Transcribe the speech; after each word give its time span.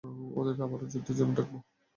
ওদেরকে 0.35 0.61
আবারও 0.63 0.91
যুদ্ধের 0.91 1.15
জন্য 1.19 1.31
ডাকব! 1.37 1.53